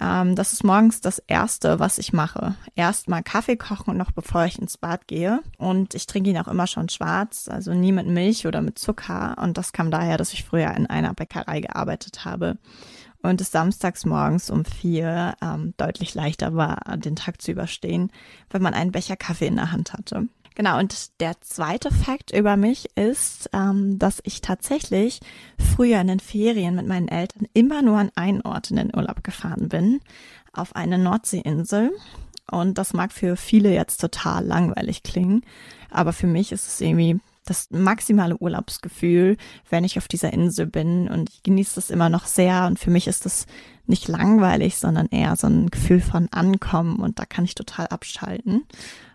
Ähm, 0.00 0.36
das 0.36 0.52
ist 0.52 0.64
morgens 0.64 1.00
das 1.00 1.18
Erste, 1.18 1.80
was 1.80 1.98
ich 1.98 2.12
mache. 2.12 2.54
Erstmal 2.76 3.22
Kaffee 3.22 3.56
kochen, 3.56 3.96
noch 3.96 4.12
bevor 4.12 4.44
ich 4.44 4.58
ins 4.58 4.78
Bad 4.78 5.08
gehe. 5.08 5.40
Und 5.58 5.94
ich 5.94 6.06
trinke 6.06 6.30
ihn 6.30 6.38
auch 6.38 6.48
immer 6.48 6.66
schon 6.66 6.88
schwarz, 6.88 7.48
also 7.48 7.74
nie 7.74 7.92
mit 7.92 8.06
Milch 8.06 8.46
oder 8.46 8.60
mit 8.60 8.78
Zucker. 8.78 9.36
Und 9.42 9.58
das 9.58 9.72
kam 9.72 9.90
daher, 9.90 10.16
dass 10.16 10.32
ich 10.32 10.44
früher 10.44 10.74
in 10.74 10.86
einer 10.86 11.14
Bäckerei 11.14 11.60
gearbeitet 11.60 12.24
habe 12.24 12.58
und 13.22 13.40
es 13.40 13.50
samstags 13.50 14.04
morgens 14.04 14.50
um 14.50 14.64
vier 14.64 15.34
ähm, 15.42 15.74
deutlich 15.76 16.14
leichter 16.14 16.54
war, 16.54 16.78
den 16.96 17.16
Tag 17.16 17.42
zu 17.42 17.52
überstehen, 17.52 18.12
wenn 18.50 18.62
man 18.62 18.74
einen 18.74 18.92
Becher 18.92 19.16
Kaffee 19.16 19.46
in 19.46 19.56
der 19.56 19.72
Hand 19.72 19.92
hatte. 19.92 20.28
Genau, 20.58 20.80
und 20.80 21.20
der 21.20 21.40
zweite 21.40 21.92
Fakt 21.92 22.32
über 22.32 22.56
mich 22.56 22.88
ist, 22.96 23.48
ähm, 23.52 23.96
dass 24.00 24.18
ich 24.24 24.40
tatsächlich 24.40 25.20
früher 25.56 26.00
in 26.00 26.08
den 26.08 26.18
Ferien 26.18 26.74
mit 26.74 26.84
meinen 26.84 27.06
Eltern 27.06 27.46
immer 27.54 27.80
nur 27.80 27.98
an 27.98 28.10
einen 28.16 28.40
Ort 28.40 28.72
in 28.72 28.76
den 28.76 28.90
Urlaub 28.92 29.22
gefahren 29.22 29.68
bin, 29.68 30.00
auf 30.52 30.74
eine 30.74 30.98
Nordseeinsel. 30.98 31.92
Und 32.50 32.76
das 32.76 32.92
mag 32.92 33.12
für 33.12 33.36
viele 33.36 33.72
jetzt 33.72 34.00
total 34.00 34.44
langweilig 34.44 35.04
klingen, 35.04 35.42
aber 35.92 36.12
für 36.12 36.26
mich 36.26 36.50
ist 36.50 36.66
es 36.66 36.80
irgendwie 36.80 37.20
das 37.44 37.70
maximale 37.70 38.36
Urlaubsgefühl, 38.36 39.36
wenn 39.70 39.84
ich 39.84 39.96
auf 39.96 40.08
dieser 40.08 40.32
Insel 40.32 40.66
bin 40.66 41.08
und 41.08 41.30
ich 41.30 41.44
genieße 41.44 41.76
das 41.76 41.88
immer 41.88 42.08
noch 42.08 42.26
sehr 42.26 42.66
und 42.66 42.80
für 42.80 42.90
mich 42.90 43.06
ist 43.06 43.26
das 43.26 43.46
nicht 43.86 44.08
langweilig, 44.08 44.76
sondern 44.76 45.06
eher 45.06 45.36
so 45.36 45.46
ein 45.46 45.70
Gefühl 45.70 46.00
von 46.00 46.26
Ankommen 46.32 46.96
und 46.96 47.20
da 47.20 47.26
kann 47.26 47.44
ich 47.44 47.54
total 47.54 47.86
abschalten. 47.86 48.64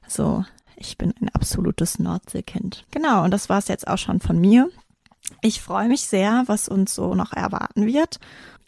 Also 0.06 0.46
ich 0.78 0.98
bin 0.98 1.14
ein 1.22 1.30
absolutes 1.30 2.00
Nordseekind. 2.00 2.86
Genau, 2.92 3.24
und 3.24 3.32
das 3.32 3.50
war 3.50 3.60
es 3.60 3.68
jetzt 3.68 3.88
auch 3.88 3.98
schon 3.98 4.20
von 4.20 4.40
mir. 4.40 4.70
Ich 5.42 5.62
freue 5.62 5.88
mich 5.88 6.02
sehr, 6.02 6.44
was 6.48 6.68
uns 6.68 6.94
so 6.94 7.16
noch 7.16 7.34
erwarten 7.34 7.86
wird. 7.86 8.20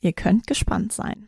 Ihr 0.01 0.13
könnt 0.13 0.47
gespannt 0.47 0.93
sein. 0.93 1.27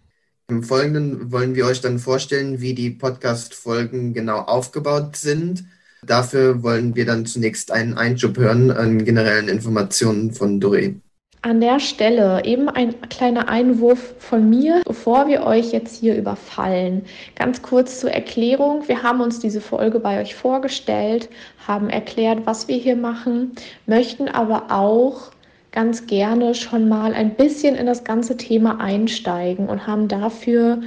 Im 0.49 0.63
Folgenden 0.63 1.31
wollen 1.31 1.55
wir 1.55 1.65
euch 1.65 1.81
dann 1.81 1.99
vorstellen, 1.99 2.61
wie 2.61 2.73
die 2.73 2.91
Podcast-Folgen 2.91 4.13
genau 4.13 4.39
aufgebaut 4.39 5.17
sind. 5.17 5.65
Dafür 6.01 6.63
wollen 6.63 6.95
wir 6.95 7.05
dann 7.05 7.25
zunächst 7.25 7.71
einen 7.71 7.95
Einschub 7.97 8.37
hören 8.37 8.71
an 8.71 9.03
generellen 9.03 9.49
Informationen 9.49 10.31
von 10.31 10.59
Doreen. 10.59 11.01
An 11.43 11.61
der 11.61 11.79
Stelle 11.79 12.43
eben 12.45 12.67
ein 12.67 12.99
kleiner 13.09 13.47
Einwurf 13.47 14.15
von 14.19 14.49
mir, 14.49 14.81
bevor 14.85 15.27
wir 15.27 15.43
euch 15.43 15.71
jetzt 15.71 15.99
hier 15.99 16.15
überfallen. 16.15 17.05
Ganz 17.35 17.61
kurz 17.61 17.99
zur 17.99 18.11
Erklärung. 18.11 18.87
Wir 18.87 19.03
haben 19.03 19.21
uns 19.21 19.39
diese 19.39 19.61
Folge 19.61 19.99
bei 19.99 20.19
euch 20.19 20.35
vorgestellt, 20.35 21.29
haben 21.67 21.89
erklärt, 21.89 22.45
was 22.45 22.67
wir 22.67 22.77
hier 22.77 22.95
machen, 22.95 23.51
möchten 23.85 24.27
aber 24.27 24.71
auch 24.71 25.31
ganz 25.71 26.07
gerne 26.07 26.55
schon 26.55 26.89
mal 26.89 27.13
ein 27.13 27.35
bisschen 27.35 27.75
in 27.75 27.85
das 27.85 28.03
ganze 28.03 28.35
Thema 28.35 28.79
einsteigen 28.79 29.69
und 29.69 29.85
haben 29.85 30.07
dafür 30.07 30.81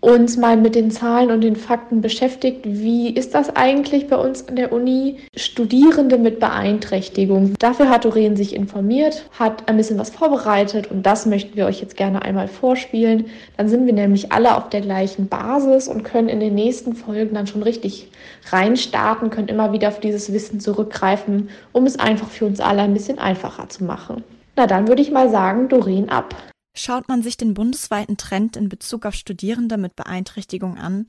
uns 0.00 0.36
mal 0.36 0.56
mit 0.56 0.74
den 0.74 0.90
Zahlen 0.90 1.30
und 1.30 1.40
den 1.40 1.56
Fakten 1.56 2.00
beschäftigt. 2.00 2.60
Wie 2.64 3.10
ist 3.10 3.34
das 3.34 3.54
eigentlich 3.56 4.06
bei 4.06 4.16
uns 4.16 4.46
an 4.48 4.56
der 4.56 4.72
Uni? 4.72 5.16
Studierende 5.34 6.18
mit 6.18 6.38
Beeinträchtigung. 6.38 7.54
Dafür 7.58 7.90
hat 7.90 8.04
Doreen 8.04 8.36
sich 8.36 8.54
informiert, 8.54 9.28
hat 9.38 9.68
ein 9.68 9.76
bisschen 9.76 9.98
was 9.98 10.10
vorbereitet 10.10 10.90
und 10.90 11.04
das 11.04 11.26
möchten 11.26 11.56
wir 11.56 11.66
euch 11.66 11.80
jetzt 11.80 11.96
gerne 11.96 12.22
einmal 12.22 12.46
vorspielen. 12.46 13.26
Dann 13.56 13.68
sind 13.68 13.86
wir 13.86 13.92
nämlich 13.92 14.30
alle 14.30 14.56
auf 14.56 14.68
der 14.68 14.82
gleichen 14.82 15.28
Basis 15.28 15.88
und 15.88 16.04
können 16.04 16.28
in 16.28 16.40
den 16.40 16.54
nächsten 16.54 16.94
Folgen 16.94 17.34
dann 17.34 17.46
schon 17.46 17.62
richtig 17.62 18.08
reinstarten, 18.50 19.30
können 19.30 19.48
immer 19.48 19.72
wieder 19.72 19.88
auf 19.88 20.00
dieses 20.00 20.32
Wissen 20.32 20.60
zurückgreifen, 20.60 21.48
um 21.72 21.86
es 21.86 21.98
einfach 21.98 22.28
für 22.28 22.46
uns 22.46 22.60
alle 22.60 22.82
ein 22.82 22.94
bisschen 22.94 23.18
einfacher 23.18 23.68
zu 23.68 23.84
machen. 23.84 24.22
Na 24.54 24.66
dann 24.66 24.88
würde 24.88 25.02
ich 25.02 25.10
mal 25.10 25.30
sagen, 25.30 25.68
Doreen 25.68 26.08
ab. 26.08 26.34
Schaut 26.80 27.08
man 27.08 27.22
sich 27.24 27.36
den 27.36 27.54
bundesweiten 27.54 28.16
Trend 28.18 28.56
in 28.56 28.68
Bezug 28.68 29.04
auf 29.04 29.14
Studierende 29.14 29.78
mit 29.78 29.96
Beeinträchtigung 29.96 30.78
an, 30.78 31.06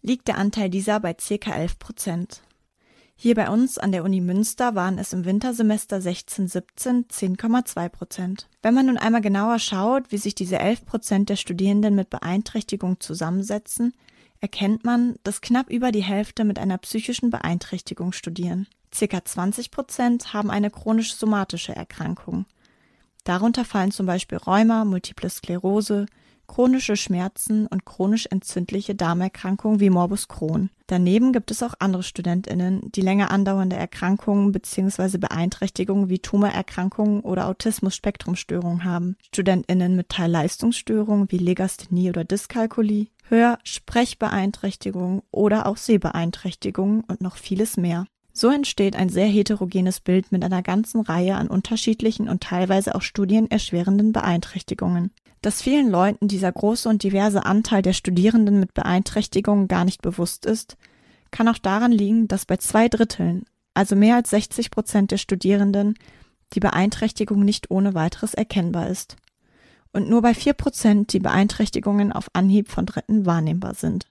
liegt 0.00 0.26
der 0.26 0.36
Anteil 0.36 0.68
dieser 0.68 0.98
bei 0.98 1.14
ca. 1.14 1.52
11 1.52 1.78
Prozent. 1.78 2.42
Hier 3.14 3.36
bei 3.36 3.48
uns 3.48 3.78
an 3.78 3.92
der 3.92 4.02
Uni 4.02 4.20
Münster 4.20 4.74
waren 4.74 4.98
es 4.98 5.12
im 5.12 5.24
Wintersemester 5.24 5.98
16-17 5.98 7.06
10,2 7.08 7.88
Prozent. 7.88 8.48
Wenn 8.62 8.74
man 8.74 8.86
nun 8.86 8.98
einmal 8.98 9.20
genauer 9.20 9.60
schaut, 9.60 10.10
wie 10.10 10.18
sich 10.18 10.34
diese 10.34 10.58
11 10.58 10.86
Prozent 10.86 11.28
der 11.28 11.36
Studierenden 11.36 11.94
mit 11.94 12.10
Beeinträchtigung 12.10 12.98
zusammensetzen, 12.98 13.94
erkennt 14.40 14.84
man, 14.84 15.14
dass 15.22 15.40
knapp 15.40 15.70
über 15.70 15.92
die 15.92 16.02
Hälfte 16.02 16.42
mit 16.42 16.58
einer 16.58 16.78
psychischen 16.78 17.30
Beeinträchtigung 17.30 18.10
studieren. 18.10 18.66
Circa 18.92 19.24
20 19.24 19.70
Prozent 19.70 20.32
haben 20.32 20.50
eine 20.50 20.70
chronisch-somatische 20.70 21.76
Erkrankung. 21.76 22.44
Darunter 23.24 23.64
fallen 23.64 23.92
zum 23.92 24.06
Beispiel 24.06 24.38
Rheuma, 24.38 24.84
Multiple 24.84 25.30
Sklerose, 25.30 26.06
chronische 26.46 26.96
Schmerzen 26.96 27.66
und 27.66 27.84
chronisch 27.86 28.26
entzündliche 28.26 28.94
Darmerkrankungen 28.94 29.80
wie 29.80 29.90
Morbus 29.90 30.28
Crohn. 30.28 30.70
Daneben 30.86 31.32
gibt 31.32 31.50
es 31.50 31.62
auch 31.62 31.74
andere 31.78 32.02
StudentInnen, 32.02 32.92
die 32.92 33.00
länger 33.00 33.30
andauernde 33.30 33.76
Erkrankungen 33.76 34.52
bzw. 34.52 35.16
Beeinträchtigungen 35.16 36.10
wie 36.10 36.18
Tumorerkrankungen 36.18 37.20
oder 37.20 37.48
Autismus-Spektrumstörungen 37.48 38.84
haben. 38.84 39.16
StudentInnen 39.28 39.96
mit 39.96 40.10
Teilleistungsstörungen 40.10 41.30
wie 41.30 41.38
Legasthenie 41.38 42.10
oder 42.10 42.24
Dyskalkulie, 42.24 43.06
Hör-, 43.28 43.58
Sprechbeeinträchtigungen 43.64 45.22
oder 45.30 45.64
auch 45.64 45.78
Sehbeeinträchtigungen 45.78 47.04
und 47.04 47.22
noch 47.22 47.36
vieles 47.36 47.78
mehr. 47.78 48.04
So 48.32 48.48
entsteht 48.50 48.96
ein 48.96 49.10
sehr 49.10 49.26
heterogenes 49.26 50.00
Bild 50.00 50.32
mit 50.32 50.42
einer 50.42 50.62
ganzen 50.62 51.02
Reihe 51.02 51.36
an 51.36 51.48
unterschiedlichen 51.48 52.28
und 52.28 52.42
teilweise 52.42 52.94
auch 52.94 53.02
studienerschwerenden 53.02 54.12
Beeinträchtigungen. 54.12 55.10
Dass 55.42 55.60
vielen 55.60 55.90
Leuten 55.90 56.28
dieser 56.28 56.50
große 56.50 56.88
und 56.88 57.02
diverse 57.02 57.44
Anteil 57.44 57.82
der 57.82 57.92
Studierenden 57.92 58.60
mit 58.60 58.74
Beeinträchtigungen 58.74 59.68
gar 59.68 59.84
nicht 59.84 60.00
bewusst 60.00 60.46
ist, 60.46 60.76
kann 61.30 61.48
auch 61.48 61.58
daran 61.58 61.92
liegen, 61.92 62.28
dass 62.28 62.46
bei 62.46 62.56
zwei 62.56 62.88
Dritteln, 62.88 63.44
also 63.74 63.96
mehr 63.96 64.16
als 64.16 64.30
60 64.30 64.70
Prozent 64.70 65.10
der 65.10 65.18
Studierenden, 65.18 65.94
die 66.52 66.60
Beeinträchtigung 66.60 67.44
nicht 67.44 67.70
ohne 67.70 67.94
weiteres 67.94 68.34
erkennbar 68.34 68.88
ist. 68.88 69.16
Und 69.92 70.08
nur 70.08 70.22
bei 70.22 70.32
vier 70.32 70.54
Prozent 70.54 71.12
die 71.12 71.18
Beeinträchtigungen 71.18 72.12
auf 72.12 72.28
Anhieb 72.32 72.68
von 72.68 72.86
Dritten 72.86 73.26
wahrnehmbar 73.26 73.74
sind. 73.74 74.06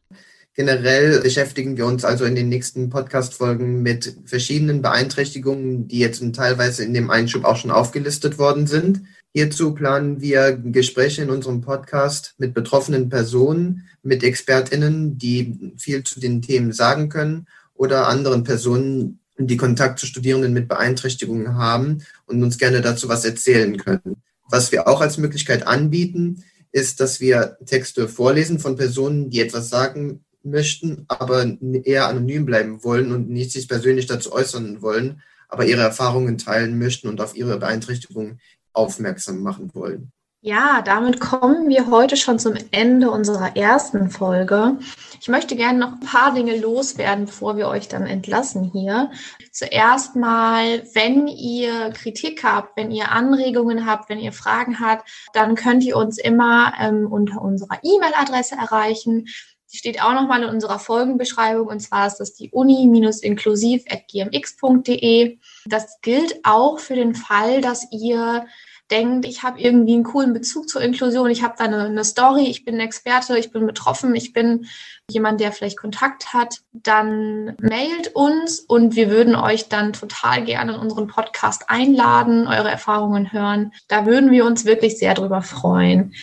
Generell 0.54 1.22
beschäftigen 1.22 1.78
wir 1.78 1.86
uns 1.86 2.04
also 2.04 2.26
in 2.26 2.36
den 2.36 2.50
nächsten 2.50 2.90
Podcast-Folgen 2.90 3.82
mit 3.82 4.18
verschiedenen 4.26 4.82
Beeinträchtigungen, 4.82 5.88
die 5.88 6.00
jetzt 6.00 6.22
teilweise 6.36 6.84
in 6.84 6.94
dem 6.94 7.10
Einschub 7.10 7.46
auch 7.46 7.56
schon 7.56 7.72
aufgelistet 7.72 8.38
worden 8.38 8.68
sind. 8.68 9.02
Hierzu 9.34 9.74
planen 9.74 10.20
wir 10.20 10.58
Gespräche 10.58 11.22
in 11.22 11.30
unserem 11.30 11.62
Podcast 11.62 12.36
mit 12.38 12.54
betroffenen 12.54 13.08
Personen, 13.08 13.88
mit 14.04 14.24
ExpertInnen, 14.24 15.18
die 15.18 15.74
viel 15.78 16.04
zu 16.04 16.20
den 16.20 16.42
Themen 16.42 16.74
sagen 16.74 17.08
können 17.08 17.48
oder 17.74 18.10
anderen 18.10 18.44
Personen, 18.44 19.20
die 19.38 19.56
Kontakt 19.56 20.00
zu 20.00 20.06
Studierenden 20.06 20.52
mit 20.52 20.68
Beeinträchtigungen 20.68 21.56
haben 21.56 22.04
und 22.26 22.44
uns 22.44 22.58
gerne 22.58 22.82
dazu 22.82 23.08
was 23.08 23.24
erzählen 23.24 23.78
können. 23.78 24.22
Was 24.50 24.74
wir 24.74 24.90
auch 24.90 25.00
als 25.00 25.18
Möglichkeit 25.18 25.66
anbieten, 25.66 26.44
ist, 26.74 27.00
dass 27.00 27.22
wir 27.22 27.58
Texte 27.66 28.10
vorlesen 28.10 28.60
von 28.60 28.76
Personen, 28.76 29.30
die 29.30 29.40
etwas 29.40 29.70
sagen 29.70 30.26
möchten, 30.44 31.06
aber 31.08 31.46
eher 31.84 32.08
anonym 32.08 32.46
bleiben 32.46 32.84
wollen 32.84 33.12
und 33.12 33.30
nicht 33.30 33.52
sich 33.52 33.68
persönlich 33.68 34.06
dazu 34.06 34.32
äußern 34.32 34.82
wollen, 34.82 35.22
aber 35.50 35.66
ihre 35.66 35.82
Erfahrungen 35.82 36.38
teilen 36.38 36.80
möchten 36.80 37.08
und 37.08 37.22
auf 37.22 37.36
ihre 37.36 37.58
Beeinträchtigung 37.58 38.40
aufmerksam 38.74 39.42
machen 39.42 39.74
wollen. 39.74 40.12
Ja, 40.44 40.82
damit 40.82 41.20
kommen 41.20 41.70
wir 41.70 41.92
heute 41.92 42.18
schon 42.18 42.40
zum 42.40 42.56
Ende 42.72 43.12
unserer 43.12 43.56
ersten 43.56 44.10
Folge. 44.10 44.80
Ich 45.22 45.28
möchte 45.28 45.56
gerne 45.56 45.78
noch 45.78 45.92
ein 45.92 46.00
paar 46.00 46.34
Dinge 46.34 46.58
loswerden, 46.58 47.26
bevor 47.26 47.58
wir 47.58 47.68
euch 47.68 47.88
dann 47.90 48.08
entlassen 48.08 48.72
hier. 48.74 49.12
Zuerst 49.52 50.16
mal, 50.16 50.82
wenn 50.96 51.28
ihr 51.28 51.92
Kritik 51.92 52.44
habt, 52.44 52.76
wenn 52.76 52.90
ihr 52.90 53.12
Anregungen 53.12 53.86
habt, 53.86 54.10
wenn 54.10 54.18
ihr 54.18 54.34
Fragen 54.34 54.80
habt, 54.80 55.08
dann 55.34 55.54
könnt 55.54 55.84
ihr 55.84 55.96
uns 55.96 56.18
immer 56.18 56.74
ähm, 56.80 57.06
unter 57.06 57.40
unserer 57.40 57.78
E-Mail-Adresse 57.84 58.56
erreichen. 58.56 59.28
Die 59.72 59.78
steht 59.78 60.02
auch 60.02 60.14
nochmal 60.14 60.42
in 60.44 60.50
unserer 60.50 60.80
Folgenbeschreibung 60.80 61.68
und 61.68 61.80
zwar 61.80 62.08
ist 62.08 62.18
das 62.18 62.34
die 62.34 62.50
uni-inklusiv.gmx.de. 62.52 65.38
Das 65.66 66.02
gilt 66.02 66.40
auch 66.44 66.80
für 66.80 66.96
den 66.96 67.16
Fall, 67.16 67.62
dass 67.62 67.88
ihr 67.92 68.46
denkt, 68.92 69.26
ich 69.26 69.44
habe 69.44 69.60
irgendwie 69.60 69.94
einen 69.94 70.04
coolen 70.04 70.34
Bezug 70.34 70.70
zur 70.70 70.82
Inklusion, 70.82 71.32
ich 71.32 71.44
habe 71.44 71.56
da 71.58 71.64
eine, 71.64 71.86
eine, 71.86 72.04
Story, 72.04 72.48
ich 72.48 72.66
bin 72.66 72.76
ein 72.76 72.82
Experte, 72.82 73.38
ich 73.38 73.52
bin 73.52 73.66
betroffen, 73.66 74.14
ich 74.16 74.34
bin 74.34 74.68
jemand, 75.10 75.40
der 75.40 75.52
vielleicht 75.52 75.78
Kontakt 75.78 76.34
hat, 76.34 76.58
dann 76.74 77.56
mailt 77.62 78.14
uns 78.14 78.60
und 78.60 78.96
wir 78.96 79.10
würden 79.10 79.36
euch 79.36 79.70
dann 79.70 79.94
total 79.94 80.44
gerne 80.44 80.74
in 80.74 80.80
unseren 80.80 81.08
Podcast 81.08 81.70
einladen, 81.70 82.48
eure 82.48 82.70
Erfahrungen 82.70 83.32
hören. 83.32 83.72
Da 83.88 84.06
würden 84.06 84.32
wir 84.32 84.46
uns 84.46 84.66
wirklich 84.66 85.00
sehr 85.00 85.14
drüber 85.14 85.42
freuen. 85.42 86.14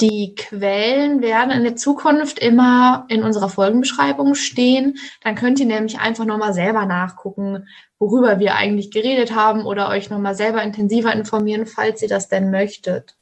Die 0.00 0.34
Quellen 0.34 1.20
werden 1.20 1.50
in 1.50 1.62
der 1.62 1.76
Zukunft 1.76 2.38
immer 2.38 3.04
in 3.08 3.22
unserer 3.22 3.50
Folgenbeschreibung 3.50 4.34
stehen. 4.34 4.96
Dann 5.22 5.34
könnt 5.34 5.60
ihr 5.60 5.66
nämlich 5.66 5.98
einfach 5.98 6.24
nochmal 6.24 6.54
selber 6.54 6.86
nachgucken, 6.86 7.68
worüber 7.98 8.38
wir 8.38 8.54
eigentlich 8.54 8.90
geredet 8.90 9.34
haben 9.34 9.66
oder 9.66 9.90
euch 9.90 10.08
nochmal 10.08 10.34
selber 10.34 10.62
intensiver 10.62 11.12
informieren, 11.12 11.66
falls 11.66 12.00
ihr 12.00 12.08
das 12.08 12.28
denn 12.28 12.50
möchtet. 12.50 13.16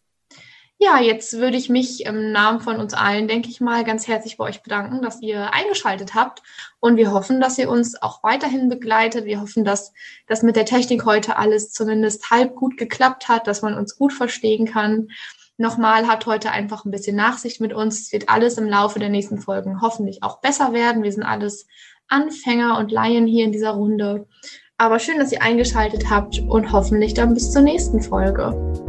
Ja, 0.81 1.01
jetzt 1.01 1.33
würde 1.33 1.57
ich 1.57 1.69
mich 1.69 2.07
im 2.07 2.31
Namen 2.31 2.61
von 2.61 2.77
uns 2.77 2.95
allen, 2.95 3.27
denke 3.27 3.49
ich 3.49 3.61
mal, 3.61 3.83
ganz 3.83 4.07
herzlich 4.07 4.37
bei 4.37 4.45
euch 4.45 4.63
bedanken, 4.63 5.03
dass 5.03 5.21
ihr 5.21 5.53
eingeschaltet 5.53 6.15
habt. 6.15 6.45
Und 6.79 6.97
wir 6.97 7.11
hoffen, 7.11 7.41
dass 7.41 7.59
ihr 7.59 7.69
uns 7.69 8.01
auch 8.01 8.23
weiterhin 8.23 8.69
begleitet. 8.69 9.25
Wir 9.25 9.41
hoffen, 9.41 9.65
dass 9.65 9.93
das 10.29 10.45
mit 10.45 10.55
der 10.55 10.67
Technik 10.67 11.05
heute 11.05 11.37
alles 11.37 11.73
zumindest 11.73 12.31
halb 12.31 12.55
gut 12.55 12.77
geklappt 12.77 13.27
hat, 13.27 13.49
dass 13.49 13.63
man 13.63 13.75
uns 13.75 13.97
gut 13.97 14.13
verstehen 14.13 14.67
kann 14.67 15.09
nochmal, 15.59 16.09
habt 16.09 16.27
heute 16.27 16.51
einfach 16.51 16.85
ein 16.85 16.91
bisschen 16.91 17.17
Nachsicht 17.17 17.61
mit 17.61 17.73
uns. 17.73 18.01
Es 18.01 18.13
wird 18.13 18.29
alles 18.29 18.57
im 18.59 18.69
Laufe 18.69 18.99
der 18.99 19.11
nächsten 19.11 19.39
Folgen 19.39 19.83
hoffentlich 19.83 20.23
auch 20.23 20.41
besser 20.41 20.73
werden. 20.73 21.03
Wir 21.03 21.13
sind 21.13 21.25
alles 21.25 21.67
Anfänger 22.09 22.79
und 22.79 22.91
Laien 22.91 23.27
hier 23.27 23.45
in 23.45 23.53
dieser 23.53 23.73
Runde. 23.73 24.27
Aber 24.79 24.99
schön, 24.99 25.19
dass 25.19 25.33
ihr 25.33 25.43
eingeschaltet 25.43 26.09
habt 26.09 26.41
und 26.49 26.73
hoffentlich 26.73 27.13
dann 27.13 27.35
bis 27.35 27.53
zur 27.53 27.63
nächsten 27.63 28.01
Folge. 28.01 28.88